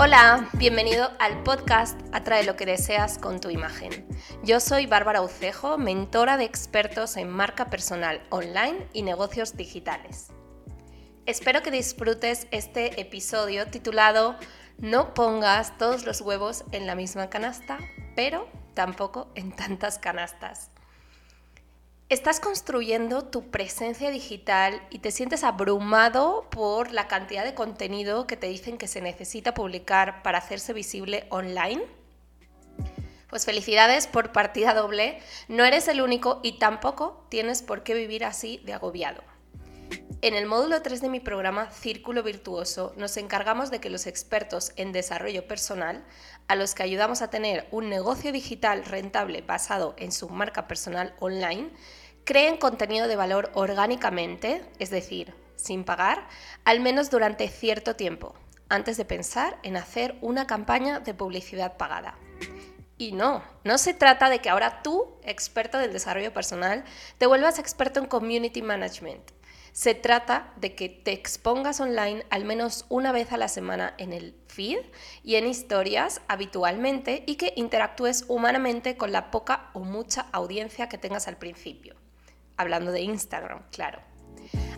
[0.00, 4.06] Hola, bienvenido al podcast Atrae lo que deseas con tu imagen.
[4.44, 10.28] Yo soy Bárbara Ucejo, mentora de expertos en marca personal online y negocios digitales.
[11.26, 14.36] Espero que disfrutes este episodio titulado
[14.78, 17.78] No pongas todos los huevos en la misma canasta,
[18.14, 20.70] pero tampoco en tantas canastas.
[22.10, 28.38] Estás construyendo tu presencia digital y te sientes abrumado por la cantidad de contenido que
[28.38, 31.82] te dicen que se necesita publicar para hacerse visible online.
[33.28, 38.24] Pues felicidades por partida doble, no eres el único y tampoco tienes por qué vivir
[38.24, 39.22] así de agobiado.
[40.20, 44.72] En el módulo 3 de mi programa Círculo Virtuoso nos encargamos de que los expertos
[44.74, 46.04] en desarrollo personal,
[46.48, 51.14] a los que ayudamos a tener un negocio digital rentable basado en su marca personal
[51.20, 51.70] online,
[52.24, 56.26] creen contenido de valor orgánicamente, es decir, sin pagar,
[56.64, 58.34] al menos durante cierto tiempo,
[58.68, 62.18] antes de pensar en hacer una campaña de publicidad pagada.
[62.96, 66.82] Y no, no se trata de que ahora tú, experto del desarrollo personal,
[67.18, 69.37] te vuelvas experto en community management
[69.72, 74.12] se trata de que te expongas online al menos una vez a la semana en
[74.12, 74.80] el feed
[75.22, 80.98] y en historias habitualmente y que interactúes humanamente con la poca o mucha audiencia que
[80.98, 81.94] tengas al principio.
[82.56, 84.00] Hablando de Instagram, claro.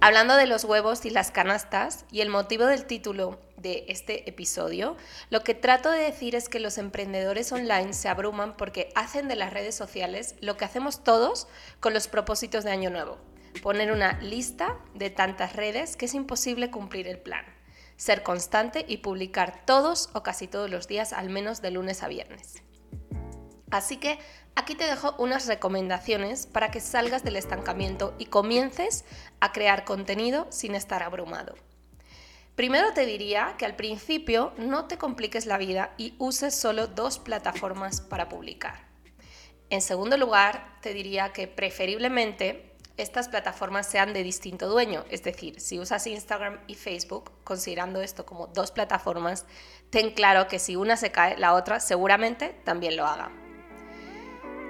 [0.00, 4.96] Hablando de los huevos y las canastas y el motivo del título de este episodio,
[5.30, 9.36] lo que trato de decir es que los emprendedores online se abruman porque hacen de
[9.36, 11.46] las redes sociales lo que hacemos todos
[11.78, 13.18] con los propósitos de Año Nuevo
[13.60, 17.44] poner una lista de tantas redes que es imposible cumplir el plan.
[17.96, 22.08] Ser constante y publicar todos o casi todos los días, al menos de lunes a
[22.08, 22.62] viernes.
[23.70, 24.18] Así que
[24.54, 29.04] aquí te dejo unas recomendaciones para que salgas del estancamiento y comiences
[29.40, 31.54] a crear contenido sin estar abrumado.
[32.54, 37.18] Primero te diría que al principio no te compliques la vida y uses solo dos
[37.18, 38.92] plataformas para publicar.
[39.70, 45.04] En segundo lugar, te diría que preferiblemente estas plataformas sean de distinto dueño.
[45.10, 49.46] Es decir, si usas Instagram y Facebook, considerando esto como dos plataformas,
[49.90, 53.30] ten claro que si una se cae, la otra seguramente también lo haga.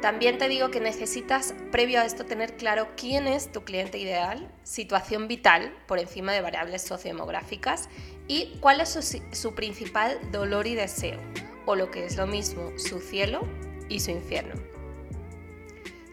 [0.00, 4.50] También te digo que necesitas, previo a esto, tener claro quién es tu cliente ideal,
[4.64, 7.88] situación vital por encima de variables sociodemográficas
[8.26, 11.20] y cuál es su, su principal dolor y deseo,
[11.66, 13.42] o lo que es lo mismo, su cielo
[13.88, 14.71] y su infierno.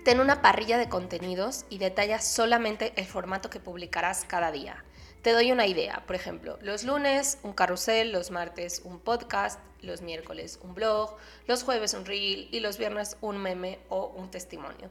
[0.09, 4.83] Ten una parrilla de contenidos y detalla solamente el formato que publicarás cada día.
[5.21, 10.01] Te doy una idea, por ejemplo, los lunes un carrusel, los martes un podcast, los
[10.01, 11.15] miércoles un blog,
[11.45, 14.89] los jueves un reel y los viernes un meme o un testimonio.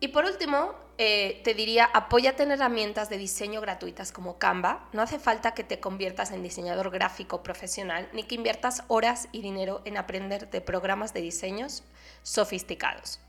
[0.00, 4.88] Y por último, eh, te diría, apóyate en herramientas de diseño gratuitas como Canva.
[4.92, 9.42] No hace falta que te conviertas en diseñador gráfico profesional ni que inviertas horas y
[9.42, 11.84] dinero en aprender de programas de diseños
[12.24, 13.20] sofisticados.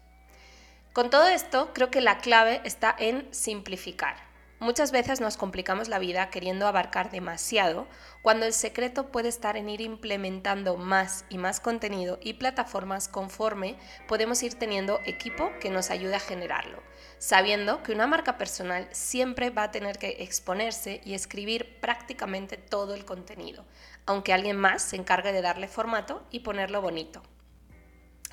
[0.93, 4.29] Con todo esto, creo que la clave está en simplificar.
[4.59, 7.87] Muchas veces nos complicamos la vida queriendo abarcar demasiado,
[8.23, 13.77] cuando el secreto puede estar en ir implementando más y más contenido y plataformas conforme
[14.07, 16.83] podemos ir teniendo equipo que nos ayude a generarlo,
[17.19, 22.95] sabiendo que una marca personal siempre va a tener que exponerse y escribir prácticamente todo
[22.95, 23.63] el contenido,
[24.07, 27.21] aunque alguien más se encargue de darle formato y ponerlo bonito.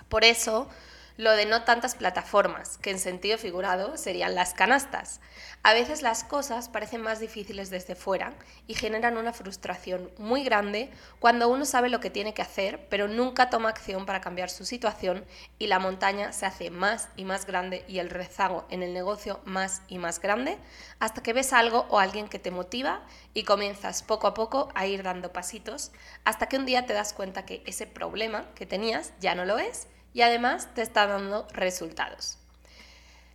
[0.08, 0.68] Por eso,
[1.16, 5.20] lo de no tantas plataformas, que en sentido figurado serían las canastas.
[5.62, 8.34] A veces las cosas parecen más difíciles desde fuera
[8.66, 13.08] y generan una frustración muy grande cuando uno sabe lo que tiene que hacer, pero
[13.08, 15.24] nunca toma acción para cambiar su situación
[15.58, 19.40] y la montaña se hace más y más grande y el rezago en el negocio
[19.44, 20.58] más y más grande,
[21.00, 24.86] hasta que ves algo o alguien que te motiva y comienzas poco a poco a
[24.86, 25.92] ir dando pasitos,
[26.24, 29.58] hasta que un día te das cuenta que ese problema que tenías ya no lo
[29.58, 32.38] es y además te está dando resultados.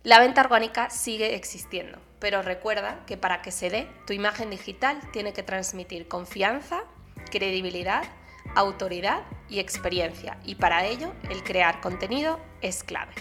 [0.02, 5.00] La venta orgánica sigue existiendo, pero recuerda que para que se dé, tu imagen digital
[5.12, 6.82] tiene que transmitir confianza,
[7.30, 8.02] credibilidad,
[8.56, 13.14] autoridad y experiencia, y para ello el crear contenido es clave.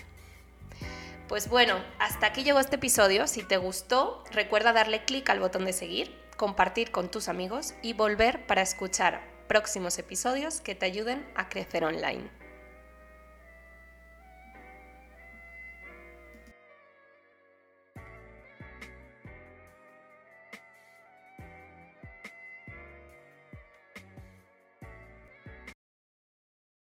[1.28, 3.28] Pues bueno, hasta aquí llegó este episodio.
[3.28, 7.94] Si te gustó, recuerda darle clic al botón de seguir, compartir con tus amigos y
[7.94, 12.41] volver para escuchar próximos episodios que te ayuden a crecer online.